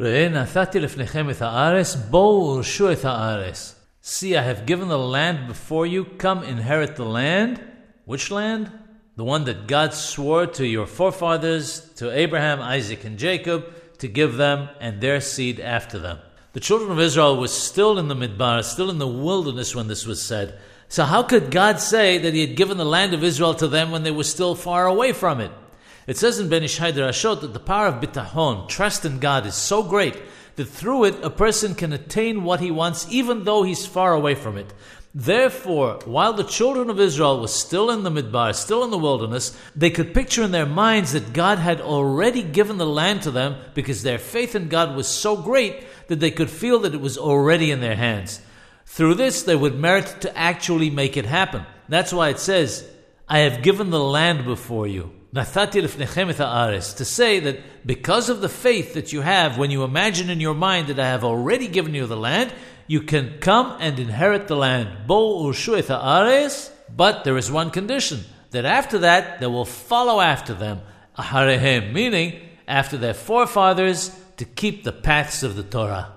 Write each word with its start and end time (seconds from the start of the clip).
ראה 0.00 0.28
נתתי 0.28 0.80
לפניכם 0.80 1.30
את 1.30 1.42
הארץ, 1.42 1.94
בואו 1.94 2.54
ורשו 2.56 2.92
את 2.92 3.04
הארץ. 3.04 3.74
See, 4.02 4.36
I 4.36 4.42
have 4.42 4.66
given 4.66 4.88
the 4.88 4.98
land 4.98 5.46
before 5.46 5.86
you, 5.86 6.04
come 6.18 6.42
inherit 6.42 6.96
the 6.96 7.04
land. 7.04 7.62
Which 8.04 8.30
land? 8.30 8.70
The 9.16 9.24
one 9.24 9.44
that 9.44 9.66
God 9.66 9.94
swore 9.94 10.46
to 10.46 10.66
your 10.66 10.86
forefathers, 10.86 11.92
to 11.96 12.10
Abraham, 12.10 12.60
Isaac, 12.60 13.04
and 13.04 13.16
Jacob, 13.16 13.64
to 13.98 14.08
give 14.08 14.36
them 14.36 14.68
and 14.80 15.00
their 15.00 15.20
seed 15.20 15.60
after 15.60 15.98
them. 15.98 16.18
The 16.52 16.60
children 16.60 16.90
of 16.90 17.00
Israel 17.00 17.40
were 17.40 17.48
still 17.48 17.98
in 17.98 18.08
the 18.08 18.16
Midbar, 18.16 18.62
still 18.62 18.90
in 18.90 18.98
the 18.98 19.06
wilderness 19.06 19.74
when 19.74 19.86
this 19.86 20.06
was 20.06 20.20
said. 20.20 20.58
So, 20.88 21.04
how 21.04 21.22
could 21.22 21.50
God 21.50 21.80
say 21.80 22.18
that 22.18 22.34
He 22.34 22.40
had 22.40 22.56
given 22.56 22.76
the 22.76 22.84
land 22.84 23.14
of 23.14 23.24
Israel 23.24 23.54
to 23.54 23.68
them 23.68 23.90
when 23.90 24.02
they 24.02 24.10
were 24.10 24.24
still 24.24 24.54
far 24.54 24.86
away 24.86 25.12
from 25.12 25.40
it? 25.40 25.52
It 26.06 26.16
says 26.16 26.38
in 26.38 26.48
Ben 26.48 26.62
Ish 26.62 26.76
Chai 26.76 26.92
Derashot 26.92 27.40
that 27.40 27.54
the 27.54 27.60
power 27.60 27.86
of 27.86 28.02
bitahon, 28.02 28.68
trust 28.68 29.04
in 29.04 29.18
God, 29.18 29.46
is 29.46 29.54
so 29.54 29.82
great 29.82 30.16
that 30.56 30.66
through 30.66 31.04
it 31.04 31.22
a 31.22 31.30
person 31.30 31.74
can 31.74 31.92
attain 31.92 32.44
what 32.44 32.60
he 32.60 32.70
wants 32.70 33.06
even 33.10 33.44
though 33.44 33.62
he's 33.62 33.86
far 33.86 34.12
away 34.12 34.34
from 34.34 34.56
it. 34.58 34.72
Therefore, 35.16 36.00
while 36.06 36.32
the 36.32 36.42
children 36.42 36.90
of 36.90 36.98
Israel 36.98 37.40
were 37.40 37.46
still 37.46 37.88
in 37.90 38.02
the 38.02 38.10
midbar, 38.10 38.52
still 38.52 38.82
in 38.82 38.90
the 38.90 38.98
wilderness, 38.98 39.56
they 39.76 39.90
could 39.90 40.12
picture 40.12 40.42
in 40.42 40.50
their 40.50 40.66
minds 40.66 41.12
that 41.12 41.32
God 41.32 41.58
had 41.58 41.80
already 41.80 42.42
given 42.42 42.78
the 42.78 42.86
land 42.86 43.22
to 43.22 43.30
them 43.30 43.56
because 43.74 44.02
their 44.02 44.18
faith 44.18 44.56
in 44.56 44.68
God 44.68 44.96
was 44.96 45.06
so 45.06 45.36
great 45.36 45.84
that 46.08 46.18
they 46.18 46.32
could 46.32 46.50
feel 46.50 46.80
that 46.80 46.94
it 46.94 47.00
was 47.00 47.16
already 47.16 47.70
in 47.70 47.80
their 47.80 47.94
hands. 47.94 48.40
Through 48.86 49.14
this, 49.14 49.44
they 49.44 49.54
would 49.54 49.78
merit 49.78 50.16
to 50.22 50.36
actually 50.36 50.90
make 50.90 51.16
it 51.16 51.26
happen. 51.26 51.64
That's 51.88 52.12
why 52.12 52.30
it 52.30 52.40
says, 52.40 52.88
I 53.28 53.38
have 53.40 53.62
given 53.62 53.90
the 53.90 54.00
land 54.00 54.44
before 54.44 54.86
you. 54.86 55.12
To 55.34 55.44
say 57.04 57.40
that 57.40 57.58
because 57.84 58.28
of 58.28 58.40
the 58.40 58.48
faith 58.48 58.94
that 58.94 59.12
you 59.12 59.20
have 59.22 59.58
when 59.58 59.70
you 59.70 59.82
imagine 59.82 60.30
in 60.30 60.40
your 60.40 60.54
mind 60.54 60.86
that 60.88 61.00
I 61.00 61.08
have 61.08 61.24
already 61.24 61.66
given 61.66 61.94
you 61.94 62.06
the 62.06 62.16
land, 62.16 62.52
you 62.86 63.00
can 63.00 63.38
come 63.40 63.76
and 63.80 63.98
inherit 63.98 64.46
the 64.46 64.56
land. 64.56 65.08
But 66.96 67.24
there 67.24 67.36
is 67.36 67.50
one 67.50 67.70
condition 67.70 68.20
that 68.50 68.64
after 68.64 68.98
that 69.00 69.40
they 69.40 69.46
will 69.46 69.64
follow 69.64 70.20
after 70.20 70.54
them, 70.54 70.82
meaning 71.92 72.40
after 72.68 72.96
their 72.96 73.14
forefathers, 73.14 74.10
to 74.36 74.44
keep 74.44 74.84
the 74.84 74.92
paths 74.92 75.42
of 75.42 75.56
the 75.56 75.62
Torah. 75.64 76.13